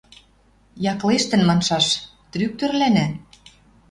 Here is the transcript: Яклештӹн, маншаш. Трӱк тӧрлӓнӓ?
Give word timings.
Яклештӹн, 0.91 1.41
маншаш. 1.47 1.87
Трӱк 2.31 2.51
тӧрлӓнӓ? 2.59 3.05